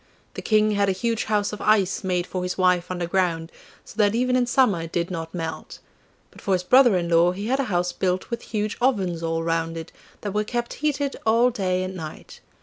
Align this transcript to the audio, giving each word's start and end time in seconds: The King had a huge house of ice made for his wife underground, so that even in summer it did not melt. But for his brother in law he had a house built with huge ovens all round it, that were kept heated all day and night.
The 0.33 0.41
King 0.41 0.71
had 0.71 0.89
a 0.89 0.93
huge 0.93 1.25
house 1.25 1.53
of 1.53 1.61
ice 1.61 2.03
made 2.03 2.25
for 2.25 2.41
his 2.41 2.57
wife 2.57 2.89
underground, 2.89 3.51
so 3.85 3.93
that 3.97 4.15
even 4.15 4.35
in 4.35 4.47
summer 4.47 4.81
it 4.81 4.91
did 4.91 5.11
not 5.11 5.31
melt. 5.31 5.77
But 6.31 6.41
for 6.41 6.53
his 6.53 6.63
brother 6.63 6.97
in 6.97 7.07
law 7.07 7.33
he 7.33 7.45
had 7.45 7.59
a 7.59 7.65
house 7.65 7.91
built 7.91 8.31
with 8.31 8.41
huge 8.41 8.79
ovens 8.81 9.21
all 9.21 9.43
round 9.43 9.77
it, 9.77 9.91
that 10.21 10.31
were 10.33 10.43
kept 10.43 10.73
heated 10.81 11.17
all 11.23 11.51
day 11.51 11.83
and 11.83 11.95
night. 11.95 12.39